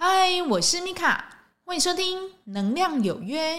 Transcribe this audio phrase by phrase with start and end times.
[0.00, 1.24] 嗨，我是米卡，
[1.64, 3.56] 欢迎收听《能量有约》。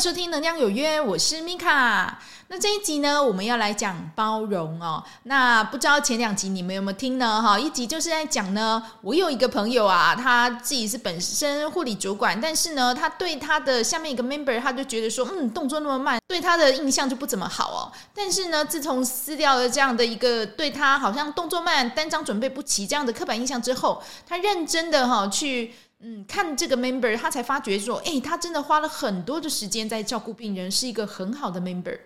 [0.00, 2.18] 收听《能量有约》，我是米卡。
[2.48, 5.04] 那这一集呢，我们要来讲包容哦。
[5.24, 7.42] 那不知道前两集你们有没有听呢？
[7.42, 17.92] 哈，一集就是在讲呢，我有一个朋友啊，他自己是本身护理主管，但是呢，他对他的下面一个 member，他就觉得说，嗯，动作那么慢，对他的印象就不怎么好哦。
[18.14, 31.98] 但是呢，自从撕掉了这样的一个对他好像动作慢、单张准备不齐这样的刻板印象之后，他认真的哈去嗯看这个 member，他才发觉说，哎，他真的花了很多的时间在照顾病人，是一个很好的 member。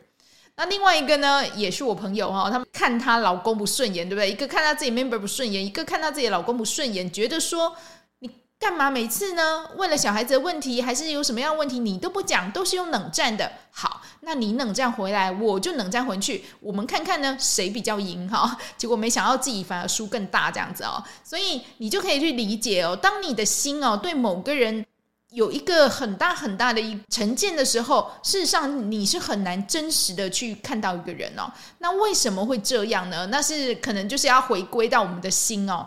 [0.57, 4.31] 那另外一个呢，也是我朋友哈，他们看她老公不顺眼，对不对？
[4.31, 7.75] 一个看她自己 member 不顺眼，一个看她自己老公不顺眼，觉得说
[8.65, 9.69] 干嘛每次呢？
[9.77, 13.53] 为了小孩子的问题，还是有什么样问题，你都不讲，都是用冷战的。
[13.71, 18.57] 好，那你冷战回来，我就冷战回去，我们看看呢，谁比较赢哈？
[18.79, 21.05] 结果没想到自己反而输更大，这样子哦。
[21.23, 24.87] 所以你就可以去理解哦，当你的心哦对某个人。
[25.29, 31.53] 有一个很大很大的一成见的时候，事实上你是很难真实的去看到一个人哦。
[31.79, 33.27] 那为什么会这样呢？
[33.27, 35.87] 那是可能就是要回归到我们的心哦。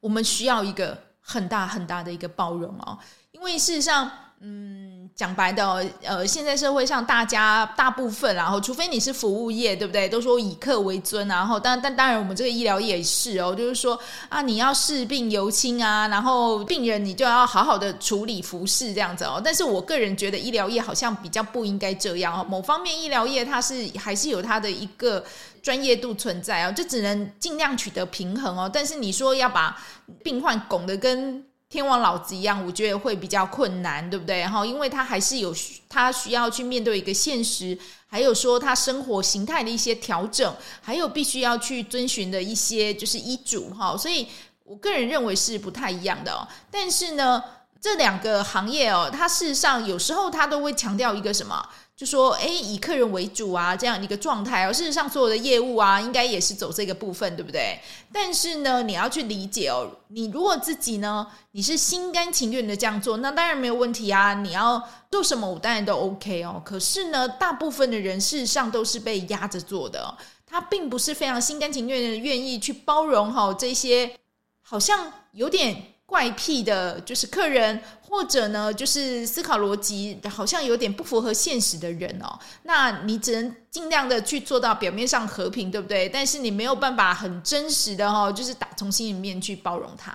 [0.00, 2.96] 我们需要一个很大很大的一个包容哦，
[3.32, 4.95] 因为事实上，嗯。
[5.16, 10.06] 讲白的，呃，现在社会上大家大部分，然后除非你是服务业，对不对？
[10.06, 19.40] 都说以客为尊，然后但但当然，我们这个医疗业也是哦，就是说啊，你要视病由亲啊，然后病人你就要好好的处理服侍这样子哦。
[19.42, 22.44] 但是我个人觉得医疗业好像比较不应该这样哦。
[22.46, 25.24] 某方面医疗业它是还是有它的一个
[25.62, 28.70] 专业度存在哦，这只能尽量取得平衡哦。
[28.70, 29.82] 但是你说要把
[30.22, 34.46] 病患拱得跟天王老子一样，我觉得会比较困难，对不对？
[34.46, 35.54] 哈，因为他还是有
[35.88, 43.96] 他需要去面对一个现实，还有说他生活形态的一些调整，还有必须要去遵循的一些就是医嘱哈。
[43.96, 44.28] 所以
[44.62, 46.46] 我个人认为是不太一样的哦。
[46.70, 47.42] 但是呢，
[47.80, 51.68] 这两个行业哦，它事实上有时候它都会强调一个什么？
[51.96, 54.72] 就说，哎，以客人为主啊，这样一个状态哦。
[54.72, 57.80] 事实上，所有的业务啊，应该也是走这个部分，对不对？
[58.12, 59.90] 但是呢，你要去理解哦。
[60.08, 64.34] 你如果自己呢，你是心甘情愿的这样做，那当然没有问题啊。
[64.34, 66.60] 你要做什么，我当然都 OK 哦。
[66.62, 70.14] 可是呢，大部分的人事实上都是被压着做的，
[70.46, 74.18] 他并不是非常心甘情愿的愿意去包容哈这些，
[74.60, 75.94] 好像有点。
[76.06, 82.38] 怪癖的，就是客人，或者呢，就是思考逻辑好像有点不符合现实的人哦。
[82.62, 86.08] 那你只能尽量的去做到表面上和平，对不对？
[86.08, 90.14] 但是你没有办法很真实的哦，就是打从心里面去包容他。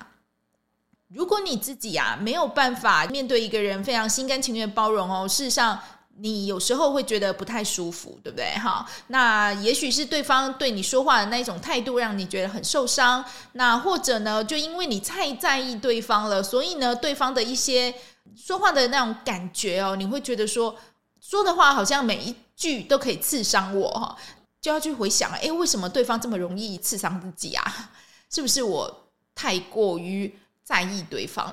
[1.09, 5.79] 如果你自己啊没有办法面对一个人非常心甘情愿包容哦，事实上。
[6.21, 8.51] 你有时候会觉得不太舒服，对不对？
[8.59, 13.25] 哈，那也许是对方对你说话的那一种态度让你觉得很受伤。
[13.53, 17.93] 那或者呢，就因为你太在意对方了，所以呢，对方的一些
[18.35, 20.75] 说话的那种感觉哦，你会觉得说
[21.19, 24.15] 说的话好像每一句都可以刺伤我哈，
[24.61, 27.91] 就要去回想，诶，为什么对方这么容易刺伤自己啊？
[28.29, 30.31] 是不是我太过于
[30.63, 31.51] 在意对方？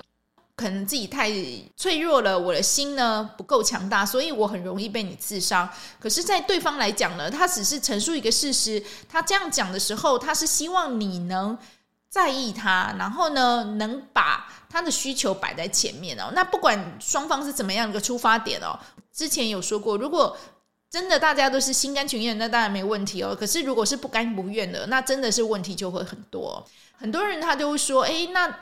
[0.59, 1.31] 可能自己太
[1.77, 5.71] 脆弱了，我的心呢不够强大，所以我很容易被你刺伤。
[6.01, 8.83] 可是，在对方来讲呢，他只是陈述一个事实。
[9.09, 11.57] 他这样讲的时候，他是希望你能
[12.11, 16.33] 在意他，然后呢，能把他的需求摆在前面哦。
[16.35, 18.77] 那不管双方是怎么样一个出发点哦，
[19.13, 20.37] 之前有说过，如果
[20.91, 23.33] 真的大家都是心甘情愿，那当然没问题哦。
[23.39, 26.67] 可是，如果是不甘不愿的，那真的是问题就会很多。
[26.97, 28.53] 很多人他就会说，诶，那。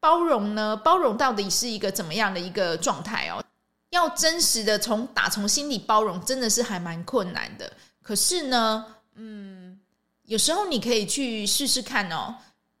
[0.00, 0.76] 包容呢？
[0.76, 3.42] 包容到底是一个怎么样的一个状态哦？
[3.90, 7.72] 要真实的从打从心里包容，真的是还蛮困难的。
[8.02, 9.78] 可是呢，嗯，
[10.24, 12.34] 有时候你可以去试试看哦，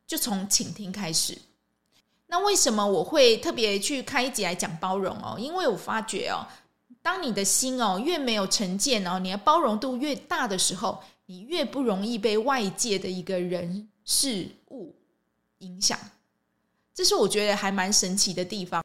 [0.06, 1.36] 就从倾听开始。
[2.26, 5.36] 那为什么我会特别去开一集来讲包容哦？
[5.38, 6.46] 因为我发觉哦，
[7.02, 14.94] 当你的心哦越没有成见哦，你的包容度越大的时候，你越不容易被外界的一个人事物
[15.58, 15.98] 影响。
[16.98, 18.82] 这是我觉得还蛮神奇的地方。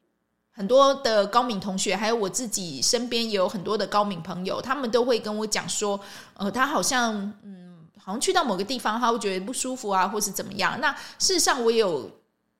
[0.52, 5.98] 很多的高敏同学，还有我自己身边也有很多的高敏朋友，他们都会跟我讲说，
[6.34, 7.12] 呃，他好像，
[7.42, 10.80] 嗯，好像去到某个地方，他会觉得不舒服啊，或是怎么样。
[10.80, 12.08] 那事实上，我有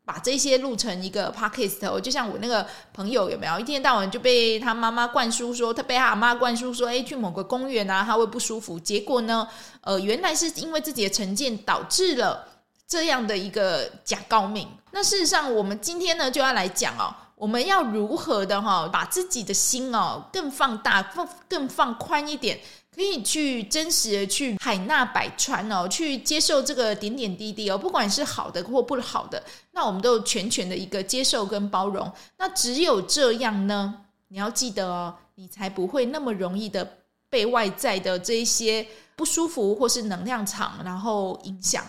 [0.05, 1.89] 把这些录成一个 podcast。
[1.89, 8.81] 我就像我那个朋友有没有一天到晚就被他妈妈灌输说，他被他阿妈灌输说，哎，去某个公园啊，他会不舒服。
[8.81, 9.47] 结果呢，
[9.83, 12.49] 呃，原来是因为自己的成见导致了。
[12.87, 22.61] 这样的一个假高敏，那事实上，我们今天呢就要来讲哦，我们要如何的哈，把自己的心哦更放大，更更放宽一点，
[22.95, 29.43] 可以去真实的去海纳百川哦，去接受这个点点滴滴哦，不管是好的或不好的，
[29.73, 32.13] 那我们都全权的一个接受跟包容。
[32.37, 33.95] 那只有这样呢，
[34.29, 36.99] 你要记得哦，你才不会那么容易的
[37.31, 41.83] 被外在的这一些不舒服或是能量场然后影响。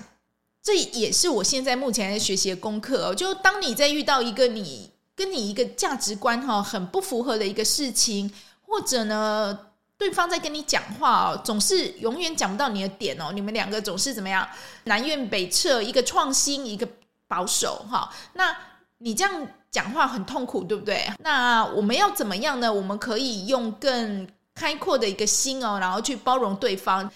[0.65, 3.13] 这也是我现在目前在学习的功课哦。
[3.13, 8.33] 就当你在遇到一个你跟你一个价值观哈很不符合的一个事情，
[8.65, 9.55] 或者呢，
[9.95, 13.31] 对方在跟你讲话哦，总是永远讲不到你的点哦。
[13.31, 14.47] 你们两个总是怎么样？
[14.85, 16.87] 南辕北辙，一个创新，一个
[17.27, 18.11] 保守哈。
[18.33, 18.57] 那
[18.97, 21.07] 你这样讲话很痛苦，对不对？
[21.19, 22.73] 那我们要怎么样呢？
[22.73, 27.11] 我们可以用更开阔的一个心哦，然后去包容对方。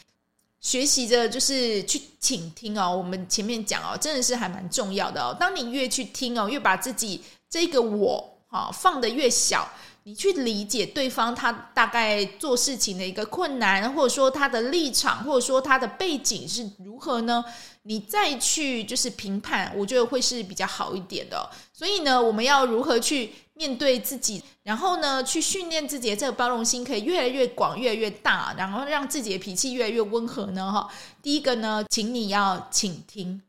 [0.60, 5.36] 学习着就是去倾听哦，我们前面讲哦，真的是还蛮重要的哦。
[5.40, 9.70] 当你越去听哦，越把自己这个我哈放得越小，
[10.04, 17.44] 你去理解对方他大概做事情的一个困难，或者说他的立场，或者说他的背景是如何呢？
[17.84, 21.50] 你再去就是评判，我觉得会是比较好一点的。
[21.74, 30.72] 所以呢，我们要如何去面对自己，然后呢，去训练自己的这个包容心，可以越来越广、越来越大，然后让自己的脾气越来越温和呢？
[30.72, 30.90] 哈，
[31.22, 33.42] 第一个呢，请你要倾听；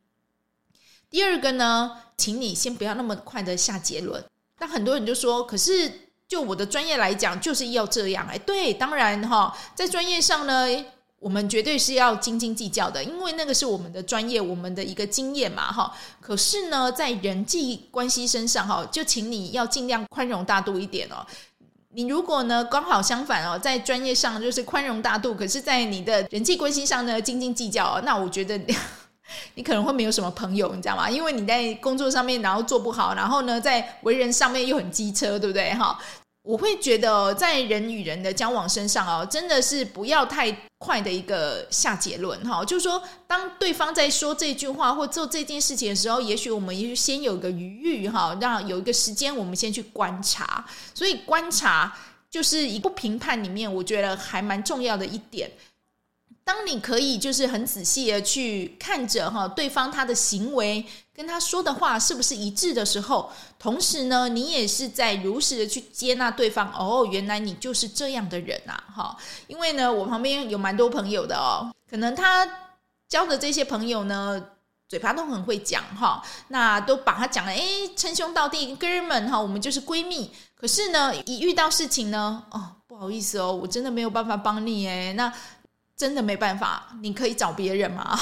[1.09, 4.25] 第二个呢，请你先不要那么快的下结论。
[4.59, 8.27] 那很多人就说，可是就我的专业来讲，就是要这样。
[8.27, 10.85] 哎，对，当然哈，在专业上呢。
[11.21, 15.93] 我们绝对是要斤斤计较的，因为那个是我们的专业，我们的一个经验嘛，哈。
[16.19, 21.25] 可是呢，在人际关系身上，哈，就请你要尽量宽容大度一点哦。
[21.91, 28.59] 你如果呢，刚好相反哦，在专业上就是宽容大度，可是在你的人际关系上呢，斤斤计较，那我觉得
[29.55, 31.11] 你可能会没有什么朋友，你知道吗？
[31.11, 35.75] 因为你在工作上面然后做不好，然后呢，在为人上面又很机车，对不对？
[35.75, 35.99] 哈。
[36.51, 42.65] 我会觉得，在人与人的交往身上哦，真的是不要太快的一个下结论哈。
[42.65, 50.67] 就是说，当对方在说这句话或做这件事情的时候，也许我们也先有个余裕哈，让有一个时间，我们先去观察。
[50.93, 51.97] 所以，观察
[52.29, 55.49] 就是一个评判里面，我觉得还蛮重要的一点。
[56.51, 66.69] 当你可以就是很仔细的去看着哈，对方他的行为跟他说的话是不是一致的时候，同时呢，你也是在如实的去接纳对方。
[66.73, 69.17] 哦，原来你就是这样的人啊，哈！
[69.47, 72.45] 因为呢，我旁边有蛮多朋友的哦，可能他
[73.09, 74.45] 交的这些朋友呢，
[74.89, 80.33] 嘴巴都很会讲哈，那都把他讲的诶，称兄道弟，哥们哈，我们就是闺蜜。
[80.57, 85.33] 可是呢，一遇到事情呢，哦，不好意思哦，我真的没有办法帮你诶，那。
[86.01, 88.19] 真的没办法，你可以找别人吗？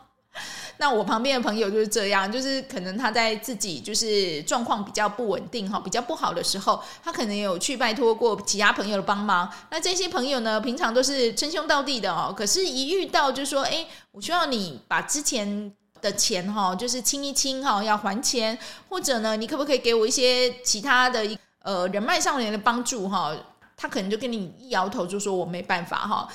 [0.78, 9.46] 那我旁边的朋友就是这样，就是可能他在自己就是状况比较不稳定哈，比较不好的时候，他可能有去拜托过其他朋友的帮忙。
[9.70, 15.70] 那这些朋友呢，平常都是称兄道弟的哦，可是，一遇到就说，哎，我需要你把之前
[16.00, 18.58] 的钱哈，就是清一清哈，要还钱，
[18.88, 21.28] 或者呢，你可不可以给我一些其他的
[21.62, 23.36] 呃人脉上面的帮助哈？
[23.76, 26.26] 他可能就跟你一摇头，就说我没办法哈。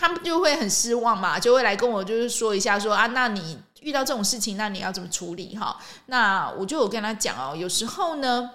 [0.00, 5.76] 他们就会很失望嘛，就会来跟我就是说一下说，啊，那你遇到这种事情，那你要怎么处理哈？
[6.06, 8.48] 那我就有跟他讲哦，有时候呢，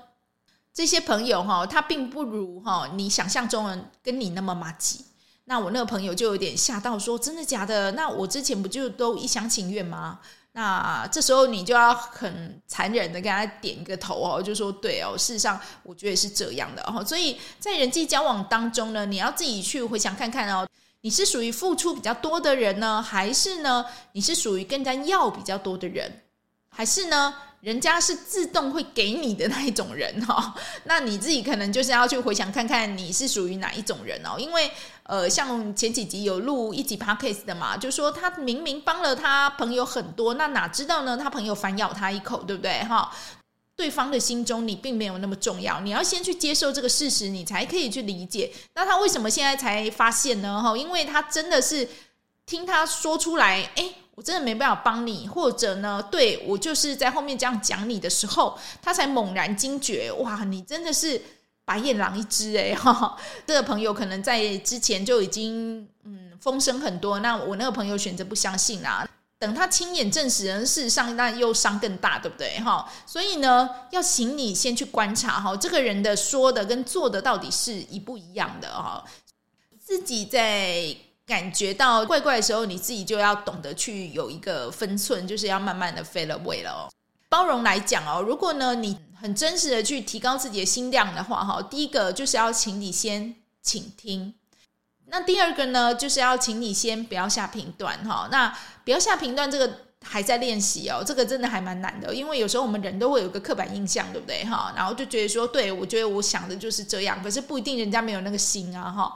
[0.74, 5.04] 这些朋友哈，他并不如哈你想象中的跟你那么麻吉。
[5.44, 7.92] 那我那个朋友就有点吓到，说真的假的？
[7.92, 10.20] 那我之前不就都一厢情愿吗？
[10.54, 17.04] 那这时候你就要很残忍的跟他点一个头哦，就说对哦，事实上我觉得是这样的哦。
[17.04, 20.66] 所以在人际交往当中呢，你要自己去回想看看哦。
[21.04, 23.86] 你是属于付出比较多的人呢，还是呢？
[24.14, 26.22] 你是属于更加要比较多的人，
[26.70, 27.36] 还是呢？
[27.60, 30.56] 人家是自动会给你的那一种人哈？
[30.84, 34.38] 那你自己可能就是要去回想看看，你是属于哪一种人哦？
[34.38, 34.72] 因为
[35.04, 41.18] 呃，像前几集有录一集 podcast 的嘛，就说他明明帮了他朋友很多，那哪知道呢？
[41.18, 43.12] 他朋友反咬他一口，对不对哈？
[43.76, 48.52] 对方的心中你并没有那么重要，你要先去接受这个事实，你才可以去理解。
[48.76, 50.62] 那他为什么现在才发现呢？
[50.62, 51.90] 哈，因为他真的是
[52.46, 61.20] 听他说出来，诶，我真的没办法帮你，或者呢，对，我就是在后面这样讲你的时候，他才猛然惊觉，哇，你真的是
[61.66, 62.76] 白眼狼一只诶。
[62.78, 69.10] 哈，这个朋友可能在之前就已经嗯风声很多，那我那个朋友选择不相信啦。
[69.44, 72.58] 等他亲眼证实人，事实上那又伤更大，对不对？
[72.62, 79.04] 哈，所以呢，要请你先去观察哈，这个人的说的跟做的到底是一不一样的哈。
[79.78, 80.96] 自己在
[81.26, 86.90] 感觉到怪怪的时候，你自己就要懂得去有一个分寸，就是要慢慢的 fade away 了哦。
[87.28, 94.34] 包容来讲哦，如果呢你很真实的去提高自己的心量的话，哈，第一个就是要请你先倾听。
[95.14, 98.28] 那第二个呢，就是要请你先不要下评断，哈。
[98.32, 98.52] 那
[98.84, 104.74] 不要下评断，这个还在练习哦，这个真的还蛮难的，因为有时候我们人都会有个刻板印象，对不对，哈？
[104.76, 109.14] 然后就觉得说，对，我觉得我想的就是这样，可是不一定人家没有那个心啊，哈。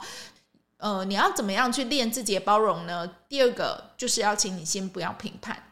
[0.76, 3.10] 呃，你要怎么样去练自己的包容呢？
[3.28, 5.64] 第二个就是要请你先不要评判。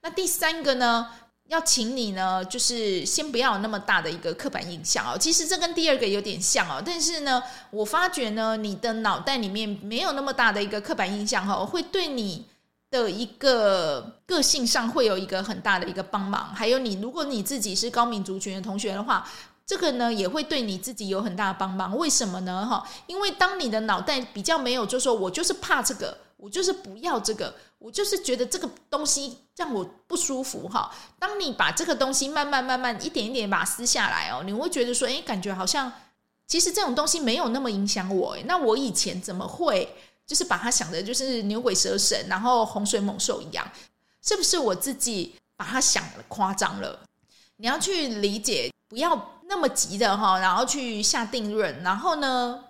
[0.00, 1.10] 那第三个呢，
[1.48, 5.16] 要请你呢，就是先不要有那么大的一个刻板印象哦。
[5.18, 12.46] 其实这跟第二个有点像哦，但是呢，我发觉呢，你的脑袋里面没有那么大的一个刻板印象哦，会对你
[12.90, 16.54] 的一个个性上会有一个很大的一个帮忙。
[16.54, 19.26] 还有你，如果你自己是高敏族群的同学的话。
[19.66, 22.66] 这个呢也会对你自己有很大的帮忙，为什么呢？
[22.68, 27.54] 哈，因为当你的脑袋比较没有，就说我就是怕这个，我就是不要这个，
[27.84, 30.90] 我就是觉得这个东西让我不舒服哈。
[31.18, 35.92] 当你把这个东西慢慢慢慢一点一点把它撕下来哦，你会觉得说，哎，感觉好像
[36.46, 38.34] 其实这种东西没有那么影响我。
[38.46, 39.94] 那我以前怎么会
[40.26, 43.70] 就是把它想的就是牛鬼蛇神，然后洪水猛兽一样？
[44.22, 46.98] 是不是我自己把它想的夸张了？
[47.56, 49.30] 你要去理解，不要。
[49.46, 52.64] 那么急的哈，然后去下定论，然后呢，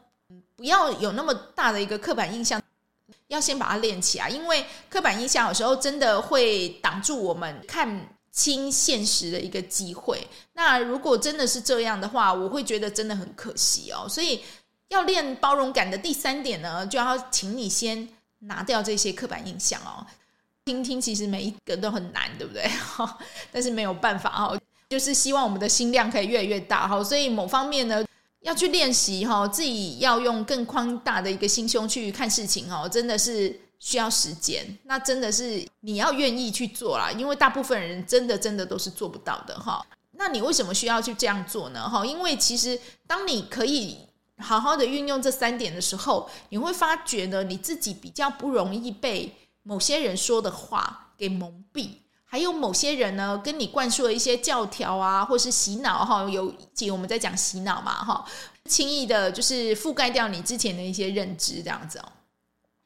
[0.56, 2.60] 不要有那么大的一个刻板印象，
[3.28, 10.26] 要先把它练起来，因为刻板印象有时候真的会挡住我们看清现实的一个机会。
[10.54, 14.06] 那如果真的是这样的话，我会觉得真的很可惜哦。
[14.08, 14.42] 所以
[14.88, 18.08] 要练包容感的第三点呢，就要请你先
[18.40, 20.04] 拿掉这些刻板印象哦。
[20.64, 22.68] 听听其实每一个都很难，对不对？
[23.52, 24.58] 但是没有办法哦。
[24.90, 28.04] 就是希望我们的心量可以越来越大哈，所以某方面呢，
[28.44, 34.62] 要去练习哈，自己要用更宽大的一个心胸去看事情哦，真的是需要时间。
[34.84, 39.84] 那真的是你要愿意去做啦，因为大部分人真的真的都是做不到的哈。
[40.12, 41.88] 那你为什么需要去这样做呢？
[41.88, 43.96] 哈，因为其实当你可以
[44.36, 51.88] 好好的运用这三点的时候，你会发觉呢，你自己比较不容易被某些人说的话给蒙蔽。
[52.34, 56.28] 还有某些人呢，跟你灌输了一些教条啊，或是洗脑哈。
[56.28, 58.24] 有几我们在讲洗脑嘛哈，
[58.64, 62.04] 轻易的就是覆盖掉你之前的一些认知这样子哦。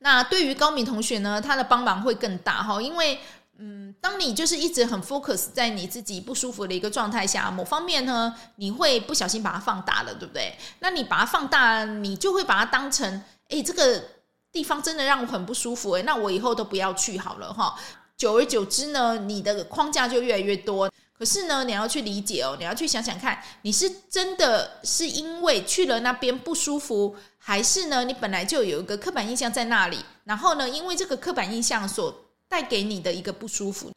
[0.01, 3.19] 那对于高敏同学呢，他的帮忙会更大哈，因为
[3.57, 10.55] 嗯，当你就是一直很 focus 在你自己不舒服的一个状态下，某方面呢，你会不小心把它放大了，对不对？
[10.81, 14.05] 那你把它放大，你就会把它当成，诶，这个
[14.53, 17.75] 地方真的让我很不舒服诶，那我以后都不要去好了哈。
[18.19, 20.91] 久而久之呢，你的框架就越来越多。
[21.17, 33.91] 可是呢，你要去理解哦，你要去想想看，你是真的是因为去了那边不舒服，还是呢，你本来就有一个刻板印象在那里，然后呢，因为这个刻板印象所带给你的一个不舒服。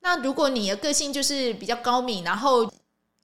[0.00, 2.70] 那如果你的个性就是比较高敏，然后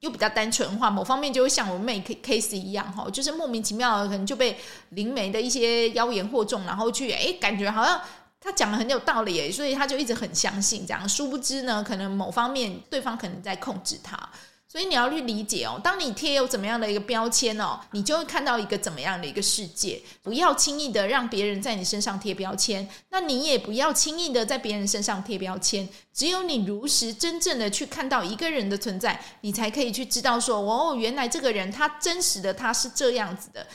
[0.01, 4.59] 又比较单纯的话，某方面就会像我妹 case 一样哈，就是莫名其妙的可能就被
[4.91, 8.01] 灵媒的一些妖言惑众，然后去诶感觉好像。
[8.45, 11.09] 他讲的很有道理诶，所以他就一直很相信这样。
[11.09, 14.15] 殊不知呢，可能某方面对方可能在控制他，
[14.69, 15.81] 所以你要去理解哦。
[15.83, 20.03] 当你贴有怎么样的一个标签哦，你就会看到一个怎么样的一个世界。
[20.23, 25.89] 不要轻易的让别人在你身上贴标签，那你也不要轻易的在别人身上贴标签。
[26.13, 33.67] 只有你如实真正的去看到一个人的存在，你才可以去知道说，哦，原来这个人他真实的他是这样子的，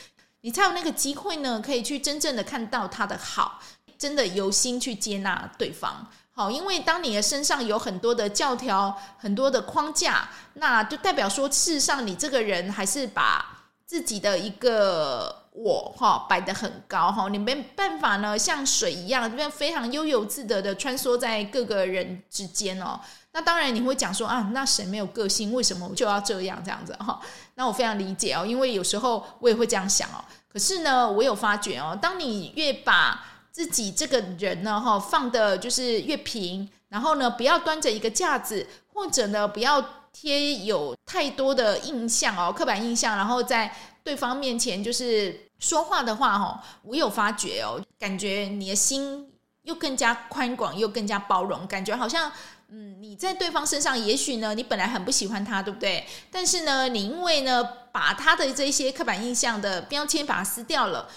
[0.42, 3.60] 你才有那个机会呢，可以去真正的看到他的好。
[4.00, 22.98] 真的由心去接纳对方，好，因为当你的身上有很多的教条、很多的框架，那就代表说，事实上你这个人还是把自己的一个我哈摆得很高哈，你没办法呢像水一样这边非常悠游自得的穿梭在各个人之间哦。
[23.34, 25.54] 那当然你会讲说啊，那谁没有个性？
[25.54, 27.20] 为什么我就要这样这样子哈？
[27.56, 30.24] 那我非常理解哦，因为有时候我也会这样想哦。
[30.48, 49.32] 可是呢，我有发觉哦，当你越把自己这个人呢，哈，放的就是越平，然后呢，不要端着一个架子，或者呢，不要贴有太多的印象哦，刻板印象，然后在对方面前就是说话的话，哈，我有发觉哦，感觉你的心
[49.64, 52.32] 又更加宽广，又更加包容，感觉好像，
[52.70, 56.06] 嗯，你在对方身上，也许呢，你本来很不喜欢他，对不对？
[56.32, 61.10] 但是呢，你因为呢，把他的这些刻板印象的标签把它撕掉了。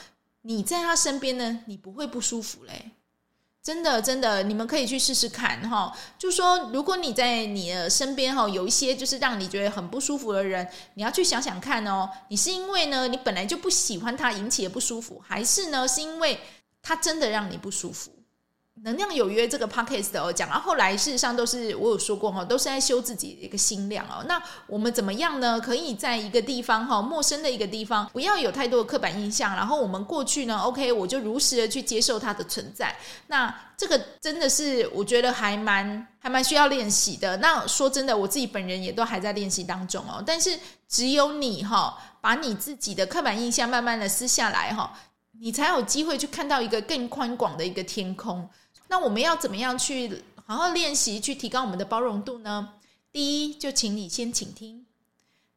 [0.42, 2.90] 你在他身边呢，你不会不舒服嘞，
[3.62, 5.96] 真的真的，你们可以去试试看哈。
[6.18, 16.40] 就说如果你在你的身边哈，有一些就是让你觉得很不舒服的人，你要去想想看哦，你是因为呢，你本来就不喜欢他引起的不舒服，还是呢，是因为
[16.82, 18.12] 他真的让你不舒服？
[18.80, 24.24] 能量有约这个 podcast 哦，讲到后来，事实上都是我有说过哈，都是在修自己的一个心量哦。
[24.26, 25.60] 那我们怎么样呢？
[25.60, 29.54] 可以在一个地方哈，陌生的一个地方，不要有太多的刻板印象。
[29.54, 32.96] 然后我们过去呢，OK，我就如实的去接受它的存在。
[33.26, 37.36] 那这个真的是我觉得还蛮还蛮需要练习的。
[37.36, 40.22] 那说真的，我自己本人也都还在练习当中哦。
[40.26, 44.92] 但是只有你哈，把你自己的刻板印象慢慢的撕下来哈，
[45.38, 48.48] 你才有机会去看到一个更宽广的一个天空。
[48.92, 52.74] 那我们要怎么样去好好练习，去提高我们的包容度呢？
[53.10, 54.84] 第一，就请你先倾听；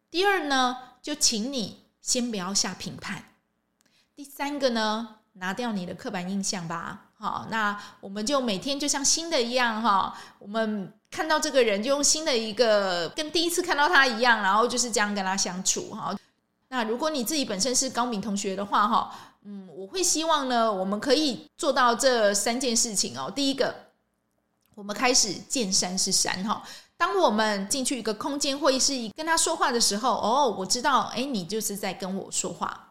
[0.09, 3.17] 第二呢，就请你先不要下评判；
[4.15, 7.09] 第三个呢，拿掉你的刻板印象吧。
[7.17, 16.17] 好，那我们就每天就像新的一样哈，我们看到这个人就用新的一个跟第一次看到他一样，然后就是这样跟他相处哈。
[16.69, 19.13] 那如果你自己本身是高敏同学的话哈。
[19.47, 23.31] 嗯，我会希望呢，我们可以做到这三件事情哦。
[23.33, 23.73] 第一个，
[24.73, 26.63] 我们开始见山是山哈。
[26.97, 32.84] 当我们进去一个空间会议室跟他说话的时候，哦，我知道，哎，你就是在跟我说话。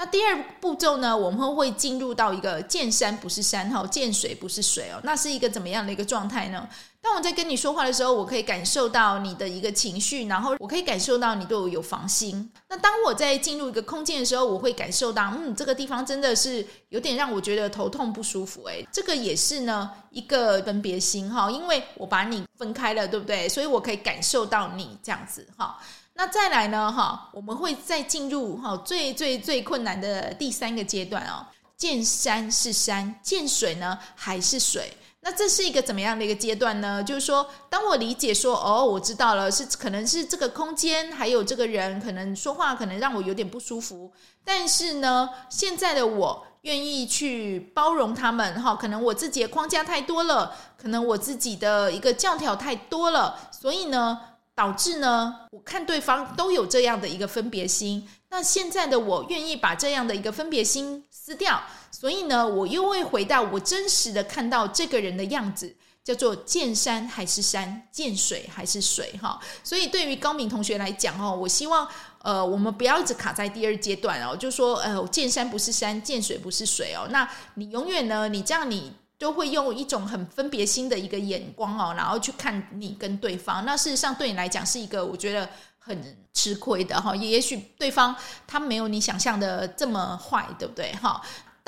[0.00, 4.98] 那第二步骤呢，我们会进入到一个见山不是山哈，见水不是水哦。
[5.02, 6.66] 那是一个怎么样的一个状态呢？
[7.02, 12.50] 当我在跟你说话的时候，我可以感受到你的一个情绪，然后我可以感受到你对我有防心。
[12.70, 18.64] 那当我在进入一个空间的时候，我会感受到，嗯，这个地方真的是有点让我觉得头痛不舒服。
[18.68, 23.46] 诶，这个也是呢一个分别心哈，因为我把你分开了，对不对？
[23.46, 25.78] 所以我可以感受到你这样子哈。
[26.14, 34.92] 那再来呢哈，我们会再进入哈最最最困难的第三个阶段哦，见山是山，见水呢还是水。
[35.22, 37.04] 那这是一个怎么样的一个阶段呢？
[37.04, 44.10] 就是说，当我理解说，哦，我知道了，是可能是这个空间还有这个人，可能说话可能让我有点不舒服。
[44.42, 54.18] 但是呢，现在的我愿意去包容他们，哈，可能我自己的框架太多了，可能我自己的一个教条太多了，所以呢，
[54.60, 58.06] 导致呢，我看对方都有这样的一个分别心。
[58.28, 61.62] 那现在的我愿意把这样的一个分别心撕掉。
[61.90, 69.40] 所以呢，我又会回到我真实的看到这个人的样子，叫做见山还是山，见水还是水哈。
[69.64, 71.88] 所以对于高敏同学来讲哦，我希望
[72.20, 77.08] 呃，我们不要一直卡在第二阶段哦，就说呃，见山不是山，见水不是水哦。
[77.10, 83.62] 那你永远呢，你这样你都会用一种很分别心的一个眼光哦，然后去看你跟对方。
[83.66, 85.46] 那事实上对你来讲是一个我觉得
[85.78, 87.14] 很吃亏的哈。
[87.14, 91.20] 也许对方他没有你想象的这么坏，对不对哈？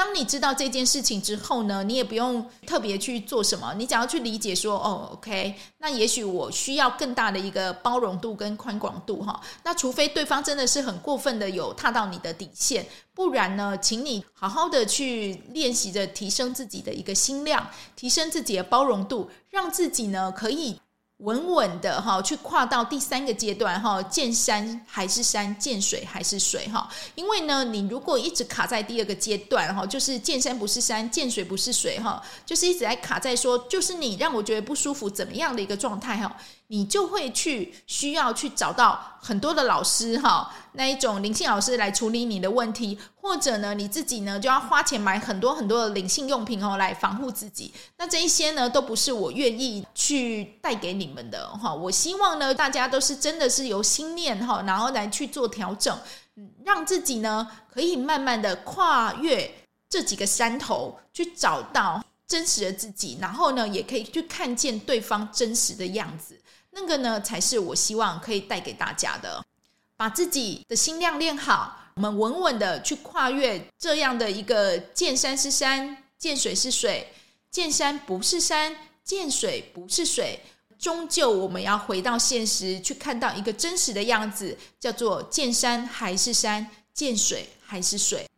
[0.02, 9.40] 当你知道这件事情之后呢，你也不用特别去做什么，你只要去理解说，哦，OK，那也许我需要更大的一个包容度跟宽广度哈。
[9.62, 12.84] 那除非对方真的是很过分的有踏到你的底线，
[13.14, 20.80] 不然呢，请你好好的去练习着提升自己的一个心量，提升自己的包容度，让自己呢可以。
[21.22, 26.88] 稳稳的哈，去跨到第三个阶段哈，见山还是山，见水还是水哈。
[27.14, 36.36] 因为呢，你如果一直卡在第二个阶段哈，就是见山不是山，见水不是水哈，就是一直在卡在说，就是你让我觉得不舒服怎么样的一个状态哈。
[36.72, 47.74] 你就会去需要去找到很多的老师哈，那一种灵性老师来处理你的问题，或者呢，你自己呢就要花钱买很多很多的灵性用品哦，来防护自己。
[47.98, 51.74] 那这一些呢，都不是我愿意去带给你们的哈。
[51.74, 55.94] 我希望呢，大家都是真的是由心念哈，然后来去做调整，
[56.64, 59.52] 让自己呢可以慢慢的跨越
[59.90, 66.38] 这几个山头，去找到真实的自己，然后呢，也可以去看见对方真实的样子。
[66.72, 69.44] 那个呢，才是我希望可以带给大家的。
[69.94, 77.12] 把自己的心量练好，我们稳稳的去跨越这样的一个见山是山，见水是水，
[77.50, 80.40] 见山不是山，见水不是水。
[80.78, 88.28] 终究我们要回到现实，去看到一个真实的样子，叫做见山还是山，见水还是水。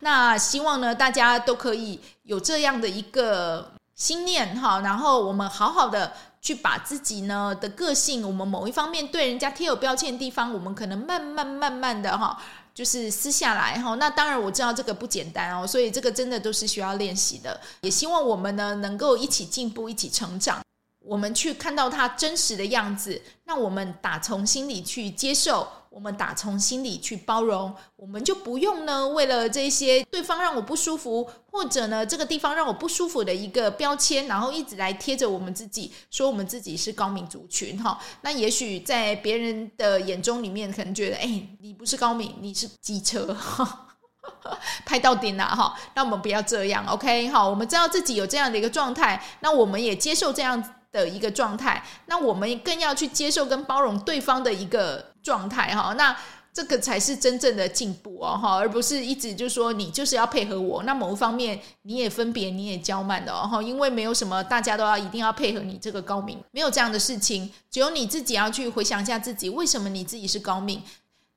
[0.00, 6.12] 那希望呢，大家都可以有这样的一个心念哈，然后我们好好的。
[6.40, 12.40] 去把自己呢的个性，我们某一方面对人家贴有标签的地方，我们可能慢慢慢慢的哈，
[12.74, 13.94] 就是撕下来哈。
[13.96, 17.60] 那当然我知道这个不简单哦，所以这个真的都是需要练习的。
[17.80, 20.60] 也希望我们呢能够一起进步，一起成长。
[21.08, 37.98] 我们去看到他真实的样子，那我们打从心里去接受，我们打从心里去包容，我们就不用呢为了这些对方让我不舒服，或者呢这个地方让我不舒服的一个标签，然后一直来贴着我们自己，说我们自己是高敏族群哈。
[38.20, 43.86] 那也许在别人的眼中里面，可能觉得哎，你不是高敏，你是机车哈。
[44.84, 45.74] 拍到顶了哈。
[45.94, 47.28] 那我们不要这样，OK？
[47.28, 55.94] 好，我们知道自己有这样的一个状态，那我们也接受这样的一个状态，那我们更要去接受跟包容对方的一个状态哈。
[55.94, 56.16] 那
[56.50, 70.82] 这个才是真正的进步哦，哈，而不是一直就说你就是要配合我，那某一方面你也分别你也娇慢的哦，因为没有什么大家都要一定要配合你这个高敏，没有这样的事情，只有你自己要去回想一下自己为什么你自己是高敏，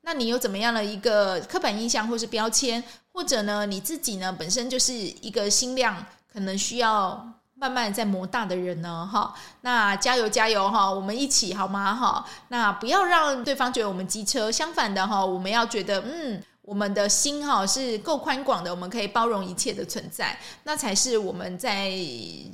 [0.02, 7.34] 那你有怎么样的一个刻板印象或是标签，或者呢你自己呢本身就是一个心量可能需要。
[7.62, 11.94] 慢慢在磨大的人呢，哈，那加油加油哈，我们一起好吗？
[11.94, 21.88] 哈，那不要让对方觉得我们机车，相反的哈，我们要觉得嗯，我们的心哈是够宽广的，我们可以包容一切的存在，那才是我们在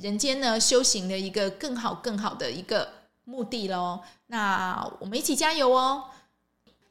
[0.02, 2.86] 人间呢修行的一个更好更好的一个
[3.24, 4.00] 目的喽。
[4.26, 6.04] 那我们一起加油哦，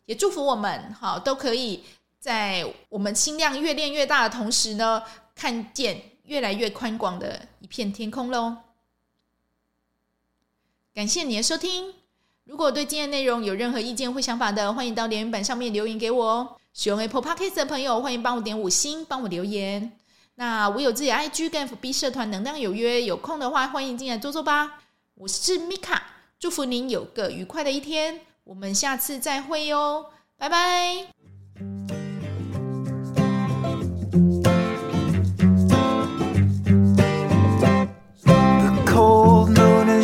[0.08, 1.84] 也祝福我们哈都可以
[2.20, 5.04] 在我们心量越练越大的同时呢，
[5.36, 6.02] 看见。
[6.28, 8.58] 越来越宽广的一片天空喽！
[10.94, 11.94] 感谢你的收听。
[12.44, 16.56] 如果对今天内容有任何意见或想法的，欢迎到留言板上面留言给我哦。
[16.74, 19.98] 使用 Apple Podcast 的朋友，欢迎帮我点五星，帮我留言。
[20.36, 24.84] 那我有自己的 IG 跟 FB 社团，能量有约，有空的话欢迎进来坐坐吧。
[25.16, 26.04] 我是米卡，
[26.40, 28.22] 祝福您有个愉快的一天。
[28.44, 30.06] 我们下次再会哟，
[30.38, 31.97] 拜拜。